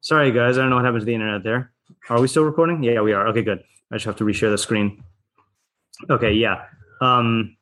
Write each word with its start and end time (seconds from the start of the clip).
Sorry, 0.00 0.30
guys. 0.32 0.58
I 0.58 0.62
don't 0.62 0.70
know 0.70 0.76
what 0.76 0.84
happened 0.84 1.02
to 1.02 1.06
the 1.06 1.14
internet 1.14 1.42
there. 1.42 1.72
Are 2.08 2.20
we 2.20 2.28
still 2.28 2.44
recording? 2.44 2.82
Yeah, 2.82 3.00
we 3.00 3.12
are. 3.12 3.28
Okay, 3.28 3.42
good. 3.42 3.62
I 3.90 3.96
just 3.96 4.06
have 4.06 4.16
to 4.16 4.24
reshare 4.24 4.50
the 4.50 4.58
screen. 4.58 5.02
Okay, 6.10 6.32
yeah. 6.32 6.64
Um, 7.00 7.56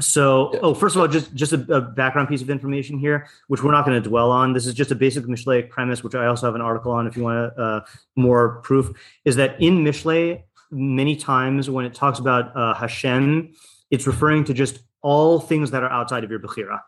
so, 0.00 0.58
oh, 0.62 0.74
first 0.74 0.96
of 0.96 1.02
all, 1.02 1.08
just 1.08 1.34
just 1.34 1.52
a, 1.52 1.74
a 1.74 1.80
background 1.80 2.28
piece 2.28 2.40
of 2.40 2.48
information 2.48 2.98
here, 2.98 3.26
which 3.48 3.62
we're 3.62 3.72
not 3.72 3.84
going 3.84 4.00
to 4.00 4.08
dwell 4.08 4.30
on. 4.30 4.52
This 4.52 4.66
is 4.66 4.74
just 4.74 4.90
a 4.90 4.94
basic 4.94 5.24
Mishlei 5.24 5.68
premise, 5.68 6.02
which 6.02 6.14
I 6.14 6.26
also 6.26 6.46
have 6.46 6.54
an 6.54 6.60
article 6.60 6.92
on 6.92 7.06
if 7.06 7.16
you 7.16 7.24
want 7.24 7.58
uh, 7.58 7.80
more 8.16 8.60
proof. 8.62 8.90
Is 9.24 9.36
that 9.36 9.60
in 9.60 9.84
Mishlei, 9.84 10.42
many 10.70 11.16
times 11.16 11.68
when 11.68 11.84
it 11.84 11.94
talks 11.94 12.18
about 12.18 12.56
uh, 12.56 12.74
Hashem, 12.74 13.52
it's 13.90 14.06
referring 14.06 14.44
to 14.44 14.54
just 14.54 14.80
all 15.02 15.40
things 15.40 15.70
that 15.72 15.82
are 15.82 15.90
outside 15.90 16.24
of 16.24 16.30
your 16.30 16.40
Bechira. 16.40 16.80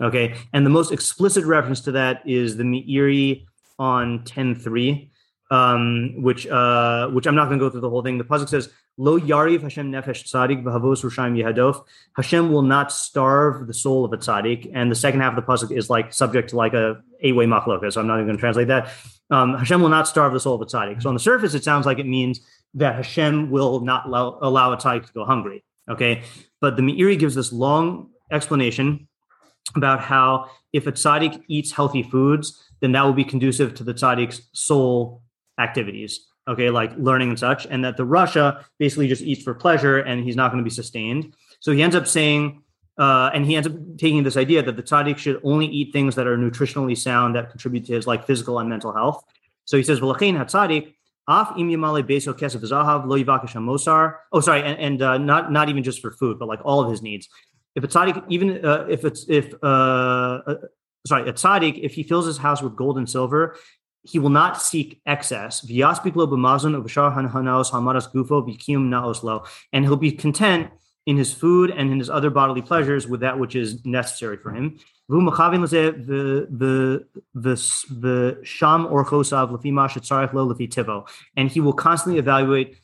Okay, 0.00 0.34
and 0.52 0.64
the 0.64 0.70
most 0.70 0.92
explicit 0.92 1.44
reference 1.44 1.80
to 1.82 1.92
that 1.92 2.22
is 2.26 2.56
the 2.56 2.64
Meiri 2.64 3.46
on 3.78 4.20
10.3 4.20 5.10
um, 5.50 6.22
which 6.22 6.46
uh, 6.46 7.08
which 7.08 7.26
I'm 7.26 7.34
not 7.34 7.46
going 7.46 7.58
to 7.58 7.64
go 7.64 7.70
through 7.70 7.82
the 7.82 7.90
whole 7.90 8.02
thing. 8.02 8.18
The 8.18 8.24
pasuk 8.24 8.48
says, 8.48 8.68
"Lo 8.96 9.18
yariv 9.18 9.62
Hashem 9.62 9.92
nefesh 9.92 10.24
tzadik 10.24 10.62
v'havos 10.62 11.04
rushaim 11.04 11.40
yehadof." 11.40 11.84
Hashem 12.16 12.52
will 12.52 12.62
not 12.62 12.90
starve 12.90 13.66
the 13.66 13.74
soul 13.74 14.04
of 14.04 14.12
a 14.12 14.16
tzaddik, 14.16 14.70
and 14.74 14.90
the 14.90 14.96
second 14.96 15.20
half 15.20 15.36
of 15.36 15.44
the 15.44 15.50
pasuk 15.50 15.70
is 15.70 15.88
like 15.88 16.12
subject 16.12 16.50
to 16.50 16.56
like 16.56 16.74
a 16.74 17.00
eight 17.20 17.36
way 17.36 17.46
machloka. 17.46 17.92
So 17.92 18.00
I'm 18.00 18.06
not 18.06 18.14
even 18.14 18.26
going 18.26 18.36
to 18.36 18.40
translate 18.40 18.68
that. 18.68 18.90
Um, 19.30 19.54
Hashem 19.54 19.80
will 19.80 19.88
not 19.88 20.08
starve 20.08 20.32
the 20.32 20.40
soul 20.40 20.54
of 20.54 20.62
a 20.62 20.66
tzaddik. 20.66 21.02
So 21.02 21.08
on 21.08 21.14
the 21.14 21.20
surface, 21.20 21.54
it 21.54 21.64
sounds 21.64 21.86
like 21.86 21.98
it 21.98 22.06
means 22.06 22.40
that 22.74 22.96
Hashem 22.96 23.50
will 23.50 23.80
not 23.80 24.06
allow, 24.06 24.38
allow 24.42 24.72
a 24.72 24.76
tzaddik 24.76 25.06
to 25.06 25.12
go 25.12 25.24
hungry. 25.24 25.64
Okay, 25.88 26.22
but 26.60 26.76
the 26.76 26.82
Meiri 26.82 27.16
gives 27.16 27.36
this 27.36 27.52
long 27.52 28.10
explanation 28.32 29.06
about 29.76 30.00
how 30.00 30.50
if 30.72 30.86
a 30.86 30.92
tzaddik 30.92 31.42
eats 31.48 31.70
healthy 31.70 32.02
foods, 32.02 32.60
then 32.80 32.92
that 32.92 33.04
will 33.04 33.12
be 33.12 33.24
conducive 33.24 33.74
to 33.74 33.84
the 33.84 33.94
tzaddik's 33.94 34.42
soul 34.52 35.22
activities 35.58 36.26
okay 36.48 36.70
like 36.70 36.92
learning 36.96 37.30
and 37.30 37.38
such 37.38 37.66
and 37.66 37.84
that 37.84 37.96
the 37.96 38.06
rasha 38.06 38.64
basically 38.78 39.08
just 39.08 39.22
eats 39.22 39.42
for 39.42 39.54
pleasure 39.54 39.98
and 39.98 40.24
he's 40.24 40.36
not 40.36 40.50
going 40.50 40.62
to 40.62 40.64
be 40.64 40.74
sustained. 40.74 41.34
So 41.60 41.72
he 41.72 41.82
ends 41.82 41.96
up 41.96 42.06
saying 42.06 42.62
uh, 42.98 43.30
and 43.34 43.44
he 43.44 43.56
ends 43.56 43.68
up 43.68 43.74
taking 43.98 44.22
this 44.22 44.36
idea 44.36 44.62
that 44.62 44.76
the 44.76 44.82
tzaddik 44.82 45.18
should 45.18 45.40
only 45.44 45.66
eat 45.66 45.92
things 45.92 46.14
that 46.14 46.26
are 46.26 46.38
nutritionally 46.38 46.96
sound 46.96 47.34
that 47.34 47.50
contribute 47.50 47.84
to 47.86 47.92
his 47.92 48.06
like 48.06 48.26
physical 48.26 48.58
and 48.58 48.68
mental 48.68 48.92
health. 48.92 49.24
So 49.64 49.76
he 49.76 49.82
says 49.82 50.00
v'lachein 50.00 50.38
hatzadik 50.38 50.94
af 51.28 51.52
im 51.58 51.68
yamale 51.68 52.02
beso 52.02 52.32
kesef 52.32 52.62
zahav 52.62 53.06
lo 53.06 53.16
mosar 53.60 54.16
oh 54.32 54.40
sorry 54.40 54.62
and, 54.62 54.78
and 54.78 55.02
uh, 55.02 55.18
not 55.18 55.52
not 55.52 55.68
even 55.68 55.82
just 55.82 56.00
for 56.00 56.12
food 56.12 56.38
but 56.38 56.48
like 56.48 56.60
all 56.64 56.80
of 56.82 56.90
his 56.90 57.02
needs. 57.02 57.28
If 57.74 57.84
a 57.84 57.88
tzaddik 57.88 58.24
even 58.28 58.64
uh, 58.64 58.86
if 58.88 59.04
it's 59.04 59.28
if 59.28 59.52
uh, 59.62 60.40
uh 60.46 60.54
sorry 61.06 61.28
a 61.28 61.32
tzaddik 61.32 61.78
if 61.82 61.94
he 61.94 62.02
fills 62.02 62.26
his 62.26 62.38
house 62.38 62.60
with 62.60 62.76
gold 62.76 62.98
and 62.98 63.08
silver 63.08 63.56
he 64.06 64.18
will 64.18 64.30
not 64.30 64.62
seek 64.62 65.00
excess. 65.04 65.60
And 65.60 65.68
he'll 69.84 69.96
be 69.96 70.12
content 70.12 70.70
in 71.06 71.16
his 71.16 71.32
food 71.32 71.70
and 71.70 71.90
in 71.90 71.98
his 71.98 72.10
other 72.10 72.30
bodily 72.30 72.62
pleasures 72.62 73.06
with 73.08 73.20
that 73.20 73.38
which 73.38 73.54
is 73.54 73.84
necessary 73.84 74.36
for 74.36 74.50
him. 74.50 74.78
And 75.08 75.22
he 81.50 81.60
will 81.60 81.72
constantly 81.72 82.18
evaluate 82.18 82.76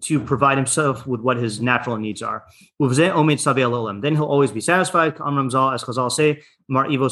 to 0.00 0.18
provide 0.18 0.58
himself 0.58 1.06
with 1.06 1.20
what 1.20 1.36
his 1.36 1.60
natural 1.60 1.96
needs 1.96 2.22
are. 2.22 2.44
Then 2.80 4.14
he'll 4.14 4.24
always 4.24 4.50
be 4.50 4.60
satisfied. 4.60 5.14
As 5.14 5.20
Chazal 5.20 6.10
say, 6.10 6.42
Mar 6.68 6.90
Ivo 6.90 7.06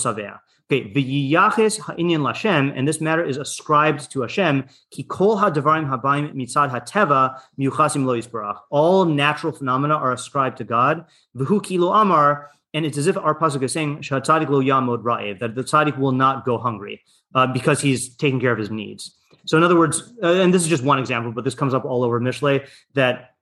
Okay, 0.71 0.89
v'yiyaches 0.89 1.81
ha'inyan 1.81 2.21
Lashem, 2.21 2.73
and 2.77 2.87
this 2.87 3.01
matter 3.01 3.25
is 3.25 3.37
ascribed 3.37 4.09
to 4.13 4.21
Hashem. 4.21 4.67
Ki 4.93 5.03
kol 5.03 5.37
habayim 5.37 6.33
mitzad 6.33 6.71
ha'teva 6.71 7.41
lo. 7.59 8.55
All 8.71 9.05
natural 9.05 9.53
phenomena 9.53 9.97
are 9.97 10.13
ascribed 10.13 10.59
to 10.59 10.65
God. 10.65 11.07
V'hu 11.37 11.61
kilo 11.61 11.93
amar, 11.93 12.51
and 12.73 12.87
it's 12.87 12.97
as 12.97 13.09
if 13.09 13.17
our 13.17 13.35
pasuk 13.35 13.65
is 13.65 13.73
saying 13.73 14.03
sha'tzadik 14.03 14.49
lo 14.49 14.63
yamod 14.63 15.03
ra'ev, 15.03 15.41
that 15.41 15.57
the 15.57 15.65
tzaddik 15.65 15.99
will 15.99 16.13
not 16.13 16.45
go 16.45 16.57
hungry 16.57 17.03
uh, 17.35 17.49
because 17.49 17.81
he's 17.81 18.15
taking 18.15 18.39
care 18.39 18.53
of 18.53 18.59
his 18.59 18.71
needs. 18.71 19.17
So, 19.47 19.57
in 19.57 19.65
other 19.65 19.77
words, 19.77 20.13
uh, 20.23 20.35
and 20.35 20.55
this 20.55 20.63
is 20.63 20.69
just 20.69 20.85
one 20.85 21.01
example, 21.01 21.33
but 21.33 21.43
this 21.43 21.57
comes 21.57 21.75
up 21.75 21.85
all 21.85 22.05
over 22.05 22.21
Mishlei 22.21 22.69
that 22.95 23.35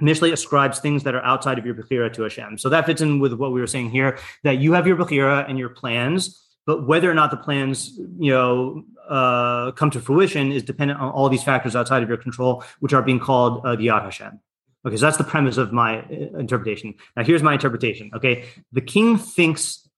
Mishlei 0.00 0.32
ascribes 0.32 0.78
things 0.78 1.02
that 1.02 1.16
are 1.16 1.24
outside 1.24 1.58
of 1.58 1.66
your 1.66 1.74
Bechira 1.74 2.12
to 2.12 2.22
Hashem. 2.22 2.58
So 2.58 2.68
that 2.68 2.86
fits 2.86 3.00
in 3.00 3.18
with 3.18 3.32
what 3.32 3.52
we 3.52 3.60
were 3.60 3.66
saying 3.66 3.90
here 3.90 4.18
that 4.44 4.58
you 4.58 4.74
have 4.74 4.86
your 4.86 4.96
Bechira 4.96 5.48
and 5.48 5.58
your 5.58 5.70
plans, 5.70 6.44
but 6.68 6.86
whether 6.86 7.10
or 7.10 7.14
not 7.14 7.30
the 7.30 7.36
plans, 7.38 7.98
you 8.18 8.30
know, 8.30 8.84
uh, 9.08 9.70
come 9.72 9.90
to 9.90 10.00
fruition 10.00 10.52
is 10.52 10.62
dependent 10.62 11.00
on 11.00 11.10
all 11.10 11.30
these 11.30 11.42
factors 11.42 11.74
outside 11.74 12.02
of 12.02 12.10
your 12.10 12.18
control, 12.18 12.62
which 12.80 12.92
are 12.92 13.00
being 13.00 13.18
called 13.18 13.64
uh, 13.64 13.74
the 13.74 13.86
Yad 13.86 14.02
Hashem. 14.02 14.38
Okay, 14.84 14.98
so 14.98 15.06
that's 15.06 15.16
the 15.16 15.24
premise 15.24 15.56
of 15.56 15.72
my 15.72 16.00
uh, 16.00 16.38
interpretation. 16.38 16.92
Now, 17.16 17.24
here's 17.24 17.42
my 17.42 17.54
interpretation. 17.54 18.10
Okay, 18.14 18.44
the 18.70 18.82
king 18.82 19.16
thinks 19.16 19.88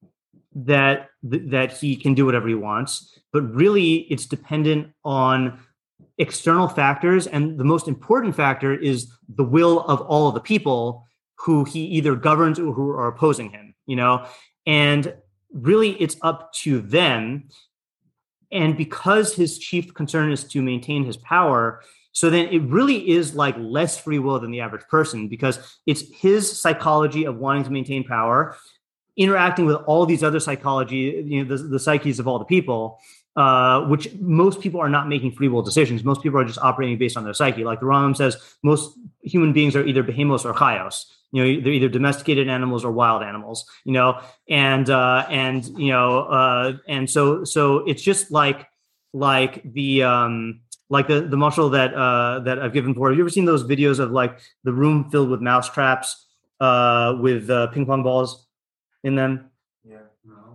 that 0.54 1.08
that 1.24 1.76
he 1.76 1.96
can 1.96 2.14
do 2.14 2.24
whatever 2.24 2.46
he 2.46 2.54
wants, 2.54 3.18
but 3.32 3.42
really, 3.52 4.06
it's 4.12 4.26
dependent 4.26 4.92
on 5.04 5.58
external 6.18 6.68
factors, 6.68 7.26
and 7.26 7.58
the 7.58 7.64
most 7.64 7.88
important 7.88 8.36
factor 8.36 8.72
is 8.72 9.12
the 9.28 9.42
will 9.42 9.80
of 9.80 10.02
all 10.02 10.28
of 10.28 10.34
the 10.34 10.40
people 10.52 11.04
who 11.34 11.64
he 11.64 11.80
either 11.96 12.14
governs 12.14 12.60
or 12.60 12.72
who 12.72 12.90
are 12.90 13.08
opposing 13.08 13.50
him. 13.50 13.74
You 13.86 13.96
know, 13.96 14.28
and 14.66 15.12
really 15.52 15.90
it's 16.00 16.16
up 16.22 16.52
to 16.54 16.80
them. 16.80 17.48
And 18.52 18.76
because 18.76 19.34
his 19.34 19.58
chief 19.58 19.94
concern 19.94 20.32
is 20.32 20.44
to 20.44 20.62
maintain 20.62 21.04
his 21.04 21.16
power, 21.16 21.82
so 22.12 22.28
then 22.30 22.48
it 22.48 22.62
really 22.62 23.08
is 23.08 23.34
like 23.34 23.54
less 23.58 23.98
free 23.98 24.18
will 24.18 24.40
than 24.40 24.50
the 24.50 24.60
average 24.60 24.86
person 24.88 25.28
because 25.28 25.78
it's 25.86 26.02
his 26.14 26.60
psychology 26.60 27.24
of 27.24 27.36
wanting 27.36 27.64
to 27.64 27.70
maintain 27.70 28.02
power, 28.02 28.56
interacting 29.16 29.66
with 29.66 29.76
all 29.86 30.06
these 30.06 30.24
other 30.24 30.40
psychology, 30.40 31.24
you 31.26 31.44
know, 31.44 31.56
the, 31.56 31.62
the 31.62 31.78
psyches 31.78 32.18
of 32.18 32.26
all 32.26 32.40
the 32.40 32.44
people, 32.44 32.98
uh, 33.36 33.82
which 33.82 34.12
most 34.14 34.60
people 34.60 34.80
are 34.80 34.88
not 34.88 35.08
making 35.08 35.30
free 35.30 35.46
will 35.46 35.62
decisions. 35.62 36.02
Most 36.02 36.20
people 36.20 36.40
are 36.40 36.44
just 36.44 36.58
operating 36.58 36.98
based 36.98 37.16
on 37.16 37.22
their 37.22 37.34
psyche. 37.34 37.62
Like 37.62 37.78
the 37.78 37.86
Rambam 37.86 38.16
says, 38.16 38.36
most 38.64 38.98
human 39.22 39.52
beings 39.52 39.76
are 39.76 39.86
either 39.86 40.02
behemos 40.02 40.44
or 40.44 40.52
chayos 40.52 41.04
you 41.32 41.42
know 41.42 41.60
they're 41.60 41.72
either 41.72 41.88
domesticated 41.88 42.48
animals 42.48 42.84
or 42.84 42.90
wild 42.90 43.22
animals 43.22 43.64
you 43.84 43.92
know 43.92 44.20
and 44.48 44.90
uh 44.90 45.26
and 45.30 45.66
you 45.78 45.92
know 45.92 46.20
uh 46.22 46.72
and 46.88 47.08
so 47.08 47.44
so 47.44 47.78
it's 47.78 48.02
just 48.02 48.30
like 48.30 48.68
like 49.12 49.62
the 49.72 50.02
um 50.02 50.60
like 50.88 51.06
the 51.08 51.20
the 51.22 51.36
mashal 51.36 51.70
that 51.72 51.94
uh 51.94 52.40
that 52.40 52.58
i've 52.60 52.72
given 52.72 52.92
before. 52.92 53.08
Have 53.10 53.16
you 53.16 53.22
ever 53.22 53.30
seen 53.30 53.44
those 53.44 53.64
videos 53.64 53.98
of 53.98 54.10
like 54.10 54.40
the 54.64 54.72
room 54.72 55.10
filled 55.10 55.30
with 55.30 55.40
mouse 55.40 55.68
traps 55.68 56.26
uh 56.60 57.16
with 57.20 57.48
uh, 57.50 57.68
ping 57.68 57.86
pong 57.86 58.02
balls 58.02 58.46
in 59.02 59.14
them 59.14 59.49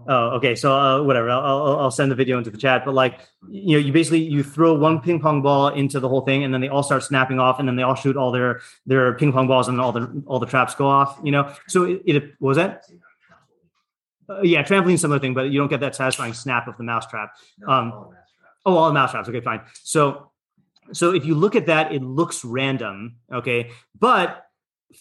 Oh, 0.07 0.35
okay. 0.35 0.55
So 0.55 0.77
uh, 0.77 1.01
whatever. 1.01 1.29
I'll, 1.29 1.79
I'll, 1.79 1.91
send 1.91 2.11
the 2.11 2.15
video 2.15 2.37
into 2.37 2.51
the 2.51 2.57
chat. 2.57 2.85
But 2.85 2.93
like, 2.93 3.21
you 3.49 3.77
know, 3.77 3.85
you 3.85 3.91
basically 3.91 4.21
you 4.21 4.43
throw 4.43 4.73
one 4.73 5.01
ping 5.01 5.19
pong 5.19 5.41
ball 5.41 5.69
into 5.69 5.99
the 5.99 6.07
whole 6.07 6.21
thing, 6.21 6.43
and 6.43 6.53
then 6.53 6.61
they 6.61 6.67
all 6.67 6.83
start 6.83 7.03
snapping 7.03 7.39
off, 7.39 7.59
and 7.59 7.67
then 7.67 7.75
they 7.75 7.83
all 7.83 7.95
shoot 7.95 8.15
all 8.15 8.31
their 8.31 8.61
their 8.85 9.15
ping 9.15 9.33
pong 9.33 9.47
balls, 9.47 9.67
and 9.67 9.81
all 9.81 9.91
the 9.91 10.23
all 10.27 10.39
the 10.39 10.45
traps 10.45 10.75
go 10.75 10.87
off. 10.87 11.19
You 11.23 11.31
know. 11.31 11.53
So 11.67 11.83
it, 11.83 12.01
it 12.05 12.33
was 12.39 12.57
that. 12.57 12.85
Uh, 14.27 14.41
yeah, 14.41 14.63
trampoline 14.63 14.99
similar 14.99 15.19
thing, 15.19 15.33
but 15.33 15.51
you 15.51 15.59
don't 15.59 15.69
get 15.69 15.79
that 15.79 15.95
satisfying 15.95 16.33
snap 16.33 16.67
of 16.67 16.77
the 16.77 16.83
mouse 16.83 17.05
trap. 17.07 17.35
Um, 17.67 18.09
oh, 18.65 18.75
all 18.75 18.87
the 18.87 18.93
mouse 18.93 19.11
traps. 19.11 19.29
Okay, 19.29 19.41
fine. 19.41 19.61
So, 19.83 20.31
so 20.93 21.13
if 21.13 21.25
you 21.25 21.35
look 21.35 21.55
at 21.55 21.67
that, 21.67 21.91
it 21.91 22.01
looks 22.01 22.43
random. 22.43 23.17
Okay, 23.31 23.71
but 23.99 24.45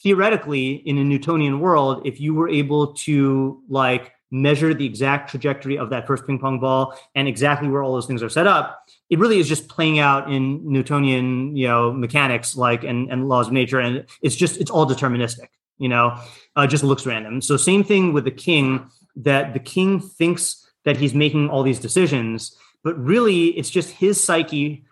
theoretically, 0.02 0.72
in 0.72 0.98
a 0.98 1.04
Newtonian 1.04 1.60
world, 1.60 2.06
if 2.06 2.20
you 2.20 2.34
were 2.34 2.48
able 2.48 2.94
to 2.94 3.62
like 3.68 4.12
measure 4.30 4.74
the 4.74 4.84
exact 4.84 5.30
trajectory 5.30 5.78
of 5.78 5.90
that 5.90 6.06
first 6.06 6.26
ping 6.26 6.38
pong 6.38 6.58
ball 6.58 6.98
and 7.14 7.28
exactly 7.28 7.68
where 7.68 7.82
all 7.82 7.92
those 7.92 8.06
things 8.06 8.22
are 8.22 8.28
set 8.28 8.46
up 8.46 8.84
it 9.10 9.18
really 9.18 9.38
is 9.38 9.48
just 9.48 9.68
playing 9.68 9.98
out 9.98 10.30
in 10.30 10.60
newtonian 10.70 11.56
you 11.56 11.68
know 11.68 11.92
mechanics 11.92 12.56
like 12.56 12.84
and, 12.84 13.10
and 13.10 13.28
laws 13.28 13.46
of 13.46 13.52
nature 13.52 13.80
and 13.80 14.04
it's 14.22 14.34
just 14.34 14.60
it's 14.60 14.70
all 14.70 14.86
deterministic 14.86 15.48
you 15.78 15.88
know 15.88 16.18
uh, 16.56 16.66
just 16.66 16.82
looks 16.82 17.06
random 17.06 17.40
so 17.40 17.56
same 17.56 17.84
thing 17.84 18.12
with 18.12 18.24
the 18.24 18.30
king 18.30 18.84
that 19.14 19.52
the 19.52 19.60
king 19.60 20.00
thinks 20.00 20.68
that 20.84 20.96
he's 20.96 21.14
making 21.14 21.48
all 21.48 21.62
these 21.62 21.78
decisions 21.78 22.56
but 22.82 22.98
really 22.98 23.46
it's 23.48 23.70
just 23.70 23.90
his 23.90 24.22
psyche 24.22 24.84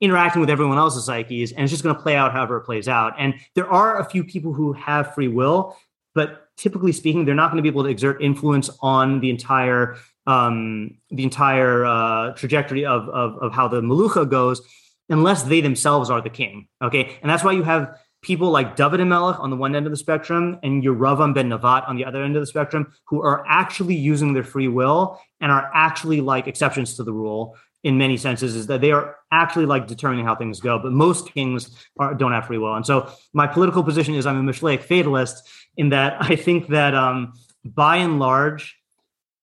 interacting 0.00 0.40
with 0.40 0.50
everyone 0.50 0.78
else's 0.78 1.04
psyches, 1.04 1.52
and 1.52 1.62
it's 1.62 1.70
just 1.70 1.82
going 1.82 1.94
to 1.94 2.00
play 2.00 2.16
out 2.16 2.32
however 2.32 2.58
it 2.58 2.62
plays 2.62 2.88
out. 2.88 3.14
And 3.18 3.34
there 3.54 3.70
are 3.70 3.98
a 3.98 4.04
few 4.04 4.24
people 4.24 4.52
who 4.52 4.72
have 4.74 5.14
free 5.14 5.28
will, 5.28 5.76
but 6.14 6.45
typically 6.56 6.92
speaking, 6.92 7.24
they're 7.24 7.34
not 7.34 7.50
going 7.50 7.58
to 7.58 7.62
be 7.62 7.68
able 7.68 7.84
to 7.84 7.88
exert 7.88 8.22
influence 8.22 8.70
on 8.80 9.20
the 9.20 9.30
entire 9.30 9.96
um, 10.26 10.98
the 11.10 11.22
entire 11.22 11.84
uh, 11.84 12.32
trajectory 12.32 12.84
of, 12.84 13.08
of 13.08 13.38
of 13.38 13.52
how 13.52 13.68
the 13.68 13.80
Malucha 13.80 14.28
goes, 14.28 14.60
unless 15.08 15.44
they 15.44 15.60
themselves 15.60 16.10
are 16.10 16.20
the 16.20 16.30
king. 16.30 16.68
Okay, 16.82 17.18
and 17.22 17.30
that's 17.30 17.44
why 17.44 17.52
you 17.52 17.62
have 17.62 17.98
people 18.22 18.50
like 18.50 18.74
David 18.74 19.04
Melech 19.04 19.38
on 19.38 19.50
the 19.50 19.56
one 19.56 19.76
end 19.76 19.86
of 19.86 19.92
the 19.92 19.96
spectrum 19.96 20.58
and 20.64 20.82
Yeravam 20.82 21.32
ben 21.32 21.48
Navat 21.48 21.88
on 21.88 21.96
the 21.96 22.04
other 22.04 22.24
end 22.24 22.34
of 22.34 22.42
the 22.42 22.46
spectrum, 22.46 22.92
who 23.06 23.22
are 23.22 23.44
actually 23.46 23.94
using 23.94 24.32
their 24.32 24.42
free 24.42 24.68
will 24.68 25.20
and 25.40 25.52
are 25.52 25.70
actually 25.72 26.20
like 26.20 26.48
exceptions 26.48 26.96
to 26.96 27.04
the 27.04 27.12
rule 27.12 27.56
in 27.84 27.98
many 27.98 28.16
senses 28.16 28.56
is 28.56 28.66
that 28.66 28.80
they 28.80 28.90
are 28.90 29.16
actually 29.32 29.66
like 29.66 29.86
determining 29.86 30.24
how 30.24 30.34
things 30.34 30.60
go. 30.60 30.78
But 30.78 30.92
most 30.92 31.32
kings 31.32 31.70
are, 31.98 32.14
don't 32.14 32.32
have 32.32 32.46
free 32.46 32.58
will. 32.58 32.74
And 32.74 32.84
so 32.84 33.10
my 33.32 33.46
political 33.46 33.82
position 33.82 34.14
is 34.14 34.26
I'm 34.26 34.48
a 34.48 34.52
Mishleic 34.52 34.82
fatalist 34.82 35.48
in 35.76 35.90
that 35.90 36.16
I 36.20 36.36
think 36.36 36.68
that 36.68 36.94
um, 36.94 37.34
by 37.64 37.96
and 37.96 38.18
large, 38.18 38.76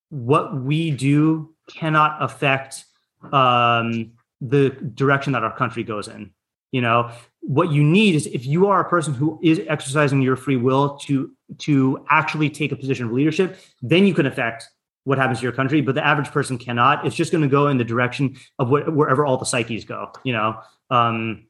what 0.09 0.55
we 0.55 0.91
do 0.91 1.53
cannot 1.69 2.21
affect 2.21 2.85
um, 3.31 4.11
the 4.41 4.69
direction 4.69 5.33
that 5.33 5.43
our 5.43 5.55
country 5.55 5.83
goes 5.83 6.07
in. 6.07 6.31
You 6.71 6.81
know, 6.81 7.11
what 7.41 7.71
you 7.71 7.83
need 7.83 8.15
is 8.15 8.25
if 8.27 8.45
you 8.45 8.67
are 8.67 8.81
a 8.81 8.89
person 8.89 9.13
who 9.13 9.39
is 9.43 9.61
exercising 9.67 10.21
your 10.21 10.35
free 10.35 10.57
will 10.57 10.97
to 10.99 11.31
to 11.59 12.03
actually 12.09 12.49
take 12.49 12.71
a 12.71 12.75
position 12.75 13.05
of 13.05 13.11
leadership, 13.11 13.59
then 13.81 14.07
you 14.07 14.13
can 14.13 14.25
affect 14.25 14.67
what 15.05 15.17
happens 15.17 15.39
to 15.39 15.43
your 15.43 15.51
country, 15.51 15.81
but 15.81 15.95
the 15.95 16.05
average 16.05 16.31
person 16.31 16.57
cannot. 16.57 17.05
It's 17.05 17.15
just 17.15 17.31
going 17.31 17.41
to 17.41 17.49
go 17.49 17.67
in 17.67 17.77
the 17.77 17.83
direction 17.83 18.37
of 18.59 18.69
what, 18.69 18.93
wherever 18.93 19.25
all 19.25 19.37
the 19.37 19.45
psyches 19.45 19.85
go, 19.85 20.11
you 20.23 20.33
know. 20.33 20.59
Um, 20.89 21.47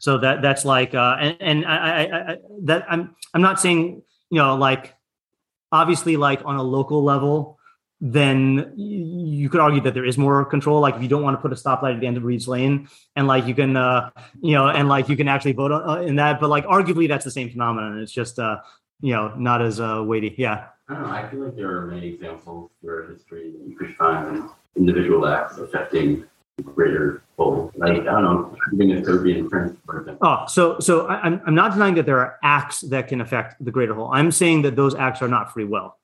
so 0.00 0.18
that 0.18 0.42
that's 0.42 0.64
like, 0.64 0.94
uh, 0.94 1.16
and, 1.20 1.36
and 1.40 1.66
I, 1.66 1.76
I, 1.76 2.32
I, 2.32 2.36
that 2.62 2.86
I'm 2.88 3.14
I'm 3.34 3.42
not 3.42 3.60
saying 3.60 4.02
you 4.30 4.38
know 4.38 4.56
like 4.56 4.94
obviously 5.72 6.16
like 6.16 6.40
on 6.44 6.56
a 6.56 6.62
local 6.62 7.04
level, 7.04 7.58
then 8.00 8.72
you 8.76 9.50
could 9.50 9.60
argue 9.60 9.80
that 9.82 9.94
there 9.94 10.04
is 10.04 10.16
more 10.16 10.44
control. 10.44 10.80
Like 10.80 10.96
if 10.96 11.02
you 11.02 11.08
don't 11.08 11.22
want 11.22 11.36
to 11.36 11.40
put 11.40 11.52
a 11.52 11.54
stoplight 11.54 11.94
at 11.94 12.00
the 12.00 12.06
end 12.06 12.16
of 12.16 12.24
Reed's 12.24 12.48
Lane, 12.48 12.88
and 13.14 13.26
like 13.26 13.46
you 13.46 13.54
can, 13.54 13.76
uh, 13.76 14.10
you 14.40 14.52
know, 14.52 14.68
and 14.68 14.88
like 14.88 15.08
you 15.08 15.16
can 15.16 15.28
actually 15.28 15.52
vote 15.52 15.70
on, 15.70 15.88
uh, 15.88 16.02
in 16.02 16.16
that. 16.16 16.40
But 16.40 16.48
like 16.48 16.64
arguably, 16.64 17.08
that's 17.08 17.24
the 17.24 17.30
same 17.30 17.50
phenomenon. 17.50 17.98
It's 17.98 18.12
just, 18.12 18.38
uh, 18.38 18.58
you 19.00 19.12
know, 19.12 19.34
not 19.36 19.60
as 19.62 19.80
uh, 19.80 20.02
weighty. 20.04 20.34
Yeah. 20.38 20.66
I 20.90 20.94
don't 20.94 21.02
know. 21.04 21.08
I 21.10 21.28
feel 21.28 21.44
like 21.44 21.56
there 21.56 21.76
are 21.76 21.86
many 21.86 22.08
examples 22.08 22.70
throughout 22.80 23.10
history 23.10 23.52
that 23.52 23.68
you 23.68 23.76
could 23.76 23.94
find 23.94 24.48
individual 24.76 25.24
acts 25.24 25.58
affecting 25.58 26.24
the 26.56 26.64
greater 26.64 27.22
whole. 27.38 27.70
Like 27.76 27.92
I 27.92 28.04
don't 28.04 28.24
know, 28.24 28.56
even 28.72 29.48
France, 29.48 29.78
for 29.86 30.00
example. 30.00 30.26
Oh, 30.26 30.46
so 30.48 30.80
so 30.80 31.06
I, 31.06 31.20
I'm 31.20 31.40
I'm 31.46 31.54
not 31.54 31.72
denying 31.72 31.94
that 31.94 32.06
there 32.06 32.18
are 32.18 32.38
acts 32.42 32.80
that 32.80 33.06
can 33.06 33.20
affect 33.20 33.64
the 33.64 33.70
greater 33.70 33.94
whole. 33.94 34.10
I'm 34.12 34.32
saying 34.32 34.62
that 34.62 34.74
those 34.74 34.96
acts 34.96 35.22
are 35.22 35.28
not 35.28 35.52
free 35.52 35.64
will 35.64 35.94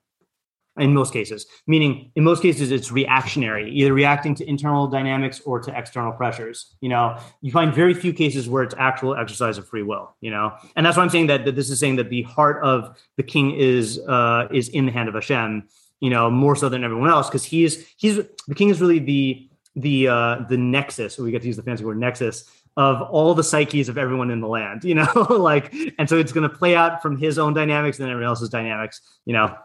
in 0.77 0.93
most 0.93 1.13
cases, 1.13 1.45
meaning 1.65 2.11
in 2.15 2.23
most 2.23 2.41
cases 2.41 2.71
it's 2.71 2.91
reactionary, 2.91 3.71
either 3.71 3.93
reacting 3.93 4.35
to 4.35 4.47
internal 4.47 4.87
dynamics 4.87 5.41
or 5.45 5.59
to 5.59 5.77
external 5.77 6.11
pressures. 6.11 6.75
You 6.81 6.89
know, 6.89 7.17
you 7.41 7.51
find 7.51 7.73
very 7.73 7.93
few 7.93 8.13
cases 8.13 8.47
where 8.49 8.63
it's 8.63 8.75
actual 8.77 9.15
exercise 9.15 9.57
of 9.57 9.67
free 9.67 9.83
will. 9.83 10.15
You 10.21 10.31
know, 10.31 10.53
and 10.75 10.85
that's 10.85 10.97
why 10.97 11.03
I'm 11.03 11.09
saying 11.09 11.27
that, 11.27 11.45
that 11.45 11.55
this 11.55 11.69
is 11.69 11.79
saying 11.79 11.97
that 11.97 12.09
the 12.09 12.23
heart 12.23 12.63
of 12.63 12.97
the 13.17 13.23
king 13.23 13.51
is 13.51 13.99
uh, 14.07 14.47
is 14.51 14.69
in 14.69 14.85
the 14.85 14.91
hand 14.91 15.09
of 15.09 15.15
Hashem. 15.15 15.67
You 15.99 16.11
know, 16.11 16.29
more 16.29 16.55
so 16.55 16.69
than 16.69 16.83
everyone 16.83 17.09
else 17.09 17.27
because 17.27 17.43
he's 17.43 17.87
he's 17.97 18.17
the 18.47 18.55
king 18.55 18.69
is 18.69 18.79
really 18.79 18.99
the 18.99 19.49
the 19.75 20.07
uh, 20.07 20.35
the 20.49 20.57
nexus. 20.57 21.17
We 21.17 21.31
get 21.31 21.41
to 21.41 21.47
use 21.47 21.57
the 21.57 21.63
fancy 21.63 21.85
word 21.85 21.99
nexus 21.99 22.49
of 22.77 23.01
all 23.01 23.33
the 23.33 23.43
psyches 23.43 23.89
of 23.89 23.97
everyone 23.97 24.29
in 24.29 24.39
the 24.39 24.47
land. 24.47 24.83
You 24.87 24.95
know, 24.95 25.11
like, 25.29 25.73
and 25.99 26.07
so 26.07 26.17
it's 26.17 26.31
going 26.31 26.49
to 26.49 26.55
play 26.55 26.75
out 26.75 27.01
from 27.01 27.17
his 27.17 27.37
own 27.37 27.53
dynamics 27.53 27.99
and 27.99 28.07
everyone 28.09 28.29
else's 28.29 28.49
dynamics. 28.49 29.01
You 29.25 29.33
know, 29.33 29.57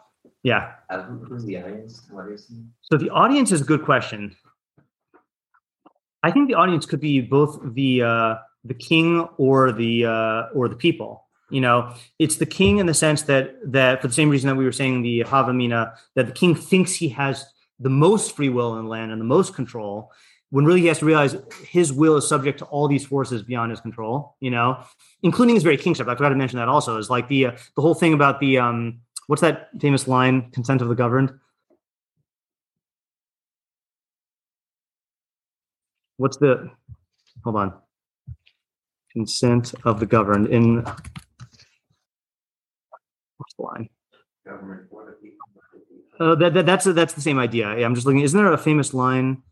yeah. 0.42 0.72
Uh, 0.90 1.02
who's 1.02 1.44
the 1.44 1.58
audience? 1.58 2.02
What 2.10 2.28
is 2.28 2.48
he? 2.48 2.62
So 2.82 2.96
the 2.96 3.10
audience 3.10 3.52
is 3.52 3.60
a 3.60 3.64
good 3.64 3.84
question. 3.84 4.36
I 6.22 6.30
think 6.30 6.48
the 6.48 6.54
audience 6.54 6.86
could 6.86 7.00
be 7.00 7.20
both 7.20 7.60
the 7.74 8.02
uh, 8.02 8.34
the 8.64 8.74
king 8.74 9.28
or 9.38 9.72
the 9.72 10.06
uh, 10.06 10.42
or 10.54 10.68
the 10.68 10.76
people. 10.76 11.26
You 11.50 11.60
know, 11.60 11.94
it's 12.18 12.36
the 12.36 12.46
king 12.46 12.78
in 12.78 12.86
the 12.86 12.94
sense 12.94 13.22
that 13.22 13.54
that 13.64 14.00
for 14.00 14.08
the 14.08 14.14
same 14.14 14.30
reason 14.30 14.48
that 14.48 14.56
we 14.56 14.64
were 14.64 14.72
saying 14.72 15.02
the 15.02 15.20
Havamina, 15.20 15.94
that 16.14 16.26
the 16.26 16.32
king 16.32 16.54
thinks 16.54 16.94
he 16.94 17.08
has 17.10 17.44
the 17.78 17.90
most 17.90 18.34
free 18.36 18.48
will 18.48 18.78
in 18.78 18.88
land 18.88 19.12
and 19.12 19.20
the 19.20 19.24
most 19.24 19.54
control, 19.54 20.12
when 20.50 20.64
really 20.64 20.80
he 20.80 20.86
has 20.86 21.00
to 21.00 21.04
realize 21.04 21.36
his 21.68 21.92
will 21.92 22.16
is 22.16 22.26
subject 22.28 22.58
to 22.60 22.64
all 22.66 22.88
these 22.88 23.04
forces 23.04 23.42
beyond 23.42 23.70
his 23.70 23.80
control. 23.80 24.36
You 24.40 24.50
know, 24.50 24.82
including 25.22 25.54
his 25.54 25.64
very 25.64 25.76
kingship. 25.76 26.08
I 26.08 26.14
forgot 26.14 26.30
to 26.30 26.36
mention 26.36 26.58
that 26.58 26.68
also 26.68 26.98
is 26.98 27.10
like 27.10 27.28
the 27.28 27.46
uh, 27.46 27.52
the 27.76 27.82
whole 27.82 27.94
thing 27.94 28.14
about 28.14 28.40
the 28.40 28.58
um, 28.58 29.00
what's 29.32 29.40
that 29.40 29.70
famous 29.80 30.06
line? 30.06 30.50
Consent 30.50 30.82
of 30.82 30.88
the 30.88 30.94
governed. 30.94 31.32
What's 36.18 36.36
the? 36.36 36.70
Hold 37.42 37.56
on. 37.56 37.72
Consent 39.10 39.72
of 39.84 40.00
the 40.00 40.06
governed 40.06 40.48
in. 40.48 40.84
What's 43.38 43.54
the 43.56 43.62
line? 43.62 43.88
Government 44.46 44.82
for 44.90 45.06
the 45.06 45.12
people. 45.12 45.38
Uh, 46.20 46.34
that, 46.34 46.52
that 46.52 46.66
that's 46.66 46.84
that's 46.84 47.14
the 47.14 47.22
same 47.22 47.38
idea. 47.38 47.74
Yeah, 47.78 47.86
I'm 47.86 47.94
just 47.94 48.06
looking. 48.06 48.20
Isn't 48.20 48.36
there 48.38 48.52
a 48.52 48.58
famous 48.58 48.92
line 48.92 49.42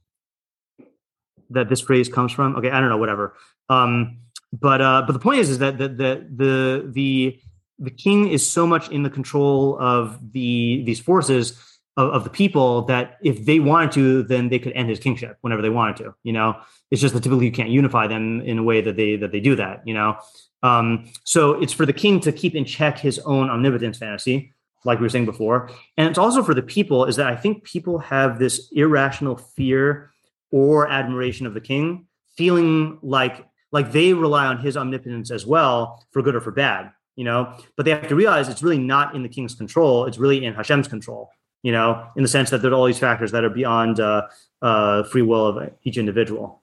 that 1.48 1.70
this 1.70 1.80
phrase 1.80 2.10
comes 2.10 2.32
from? 2.32 2.54
Okay, 2.56 2.70
I 2.70 2.80
don't 2.80 2.90
know. 2.90 2.98
Whatever. 2.98 3.34
Um, 3.70 4.18
but 4.52 4.82
uh, 4.82 5.04
but 5.06 5.14
the 5.14 5.20
point 5.20 5.40
is, 5.40 5.48
is 5.48 5.60
that 5.60 5.78
the 5.78 5.88
the 5.88 6.26
the 6.36 6.84
the 6.92 7.40
the 7.80 7.90
king 7.90 8.28
is 8.28 8.48
so 8.48 8.66
much 8.66 8.90
in 8.90 9.02
the 9.02 9.10
control 9.10 9.78
of 9.80 10.32
the 10.32 10.82
these 10.84 11.00
forces 11.00 11.58
of, 11.96 12.10
of, 12.10 12.24
the 12.24 12.30
people 12.30 12.82
that 12.82 13.16
if 13.22 13.44
they 13.44 13.58
wanted 13.58 13.90
to, 13.92 14.22
then 14.22 14.48
they 14.48 14.58
could 14.58 14.72
end 14.74 14.88
his 14.88 15.00
kingship 15.00 15.38
whenever 15.40 15.60
they 15.60 15.70
wanted 15.70 15.96
to. 15.96 16.14
You 16.22 16.32
know, 16.32 16.60
it's 16.90 17.00
just 17.00 17.14
that 17.14 17.22
typically 17.22 17.46
you 17.46 17.52
can't 17.52 17.70
unify 17.70 18.06
them 18.06 18.42
in 18.42 18.58
a 18.58 18.62
way 18.62 18.80
that 18.82 18.96
they 18.96 19.16
that 19.16 19.32
they 19.32 19.40
do 19.40 19.56
that. 19.56 19.82
You 19.86 19.94
know, 19.94 20.18
um, 20.62 21.10
so 21.24 21.60
it's 21.60 21.72
for 21.72 21.86
the 21.86 21.92
king 21.92 22.20
to 22.20 22.32
keep 22.32 22.54
in 22.54 22.64
check 22.64 22.98
his 22.98 23.18
own 23.20 23.48
omnipotence 23.48 23.98
fantasy, 23.98 24.54
like 24.84 24.98
we 24.98 25.04
were 25.04 25.08
saying 25.08 25.26
before, 25.26 25.70
and 25.96 26.08
it's 26.08 26.18
also 26.18 26.42
for 26.42 26.54
the 26.54 26.62
people 26.62 27.06
is 27.06 27.16
that 27.16 27.26
I 27.26 27.36
think 27.36 27.64
people 27.64 27.98
have 27.98 28.38
this 28.38 28.70
irrational 28.72 29.36
fear 29.36 30.12
or 30.52 30.88
admiration 30.88 31.46
of 31.46 31.54
the 31.54 31.60
king, 31.60 32.06
feeling 32.36 32.98
like 33.02 33.46
like 33.72 33.92
they 33.92 34.12
rely 34.12 34.46
on 34.46 34.58
his 34.58 34.76
omnipotence 34.76 35.30
as 35.30 35.46
well 35.46 36.04
for 36.12 36.22
good 36.22 36.34
or 36.34 36.40
for 36.40 36.50
bad 36.50 36.92
you 37.20 37.24
know 37.24 37.54
but 37.76 37.84
they 37.84 37.90
have 37.90 38.08
to 38.08 38.14
realize 38.14 38.48
it's 38.48 38.62
really 38.62 38.78
not 38.78 39.14
in 39.14 39.22
the 39.22 39.28
king's 39.28 39.54
control 39.54 40.06
it's 40.06 40.16
really 40.16 40.42
in 40.42 40.54
hashem's 40.54 40.88
control 40.88 41.30
you 41.62 41.70
know 41.70 42.06
in 42.16 42.22
the 42.22 42.28
sense 42.36 42.48
that 42.48 42.62
there 42.62 42.70
are 42.70 42.74
all 42.74 42.86
these 42.86 42.98
factors 42.98 43.30
that 43.32 43.44
are 43.44 43.50
beyond 43.50 44.00
uh, 44.00 44.22
uh, 44.62 45.02
free 45.04 45.22
will 45.22 45.46
of 45.46 45.70
each 45.84 45.98
individual. 45.98 46.62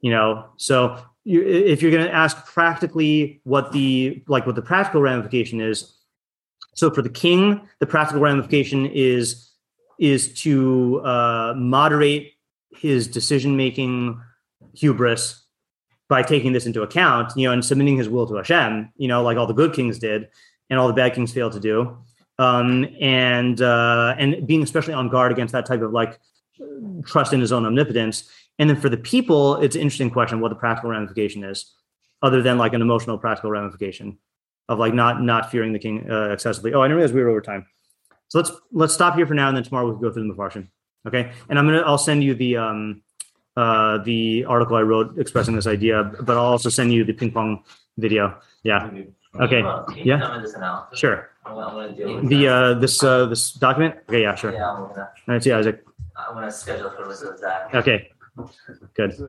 You 0.00 0.12
know 0.12 0.46
so 0.56 0.98
you, 1.24 1.42
if 1.42 1.82
you're 1.82 1.90
going 1.90 2.06
to 2.06 2.14
ask 2.14 2.46
practically 2.46 3.40
what 3.42 3.72
the 3.72 4.22
like 4.28 4.46
what 4.46 4.54
the 4.54 4.62
practical 4.62 5.00
ramification 5.00 5.60
is 5.60 5.92
so 6.74 6.90
for 6.90 7.02
the 7.02 7.10
king 7.10 7.68
the 7.80 7.86
practical 7.86 8.20
ramification 8.20 8.86
is 8.86 9.50
is 9.98 10.32
to 10.42 11.00
uh, 11.04 11.54
moderate 11.56 12.32
his 12.70 13.08
decision 13.08 13.56
making 13.56 14.20
hubris 14.74 15.41
by 16.08 16.22
taking 16.22 16.52
this 16.52 16.66
into 16.66 16.82
account, 16.82 17.32
you 17.36 17.46
know, 17.46 17.52
and 17.52 17.64
submitting 17.64 17.96
his 17.96 18.08
will 18.08 18.26
to 18.26 18.34
Hashem, 18.34 18.92
you 18.96 19.08
know, 19.08 19.22
like 19.22 19.36
all 19.38 19.46
the 19.46 19.54
good 19.54 19.72
kings 19.72 19.98
did, 19.98 20.28
and 20.68 20.78
all 20.78 20.88
the 20.88 20.94
bad 20.94 21.14
kings 21.14 21.32
failed 21.32 21.52
to 21.52 21.60
do, 21.60 21.96
um, 22.38 22.86
and 23.00 23.60
uh, 23.60 24.14
and 24.18 24.46
being 24.46 24.62
especially 24.62 24.94
on 24.94 25.08
guard 25.08 25.32
against 25.32 25.52
that 25.52 25.66
type 25.66 25.80
of 25.80 25.92
like 25.92 26.18
trust 27.06 27.32
in 27.32 27.40
his 27.40 27.52
own 27.52 27.64
omnipotence. 27.64 28.30
And 28.58 28.68
then 28.68 28.80
for 28.80 28.88
the 28.88 28.96
people, 28.96 29.56
it's 29.56 29.74
an 29.74 29.82
interesting 29.82 30.10
question 30.10 30.40
what 30.40 30.50
the 30.50 30.56
practical 30.56 30.90
ramification 30.90 31.44
is, 31.44 31.72
other 32.20 32.42
than 32.42 32.58
like 32.58 32.74
an 32.74 32.82
emotional 32.82 33.18
practical 33.18 33.50
ramification 33.50 34.18
of 34.68 34.78
like 34.78 34.94
not 34.94 35.22
not 35.22 35.50
fearing 35.50 35.72
the 35.72 35.78
king 35.78 36.10
uh, 36.10 36.30
excessively. 36.30 36.74
Oh, 36.74 36.80
I 36.80 36.86
didn't 36.86 36.98
realize 36.98 37.12
we 37.12 37.22
were 37.22 37.30
over 37.30 37.40
time. 37.40 37.66
So 38.28 38.38
let's 38.38 38.52
let's 38.72 38.94
stop 38.94 39.14
here 39.16 39.26
for 39.26 39.34
now, 39.34 39.48
and 39.48 39.56
then 39.56 39.64
tomorrow 39.64 39.86
we 39.86 39.92
can 39.92 40.02
go 40.02 40.12
through 40.12 40.26
the 40.26 40.34
Mefarshim. 40.34 40.68
Okay, 41.06 41.32
and 41.48 41.58
I'm 41.58 41.66
gonna 41.66 41.82
I'll 41.82 41.98
send 41.98 42.22
you 42.22 42.34
the 42.34 42.56
um 42.56 43.02
uh, 43.56 43.98
the 43.98 44.44
article 44.48 44.76
I 44.76 44.82
wrote 44.82 45.18
expressing 45.18 45.54
this 45.54 45.66
idea, 45.66 46.04
but 46.20 46.36
I'll 46.36 46.52
also 46.56 46.68
send 46.68 46.92
you 46.92 47.04
the 47.04 47.12
ping 47.12 47.32
pong 47.32 47.64
video. 47.98 48.38
Yeah. 48.62 48.90
Okay. 49.40 49.62
Yeah. 49.96 50.42
Sure. 50.94 51.30
The 51.44 52.48
uh, 52.48 52.74
this 52.74 53.02
uh, 53.02 53.26
this 53.26 53.52
document. 53.52 53.96
Okay. 54.08 54.22
Yeah. 54.22 54.34
Sure. 54.34 54.52
Yeah, 54.52 54.70
I'm 54.70 54.88
gonna, 54.88 55.00
All 55.00 55.08
right. 55.26 55.42
See 55.42 55.50
you, 55.50 55.56
Isaac. 55.56 55.84
I'm 56.16 56.34
gonna 56.34 56.50
schedule 56.50 56.90
for 56.90 57.08
this 57.08 57.22
with 57.22 57.38
Zach. 57.38 57.74
Okay. 57.74 58.10
Good. 58.94 59.28